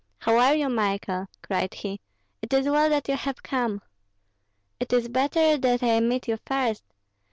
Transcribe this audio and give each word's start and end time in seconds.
"How 0.17 0.35
are 0.39 0.55
you, 0.55 0.67
Michael?" 0.67 1.27
cried 1.43 1.75
he. 1.75 1.99
"It 2.41 2.51
is 2.53 2.65
well 2.67 2.89
that 2.89 3.07
you 3.07 3.15
have 3.15 3.43
come." 3.43 3.83
"It 4.79 4.91
is 4.91 5.07
better 5.07 5.57
that 5.57 5.83
I 5.83 5.99
meet 5.99 6.27
you 6.27 6.39
first. 6.43 6.83